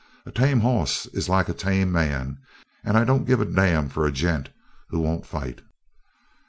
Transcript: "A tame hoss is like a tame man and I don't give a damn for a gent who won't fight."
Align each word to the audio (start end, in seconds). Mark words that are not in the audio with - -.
"A 0.25 0.31
tame 0.31 0.61
hoss 0.61 1.05
is 1.13 1.29
like 1.29 1.47
a 1.47 1.53
tame 1.53 1.91
man 1.91 2.39
and 2.83 2.97
I 2.97 3.03
don't 3.03 3.23
give 3.27 3.39
a 3.39 3.45
damn 3.45 3.87
for 3.87 4.07
a 4.07 4.11
gent 4.11 4.49
who 4.89 4.99
won't 4.99 5.27
fight." 5.27 5.61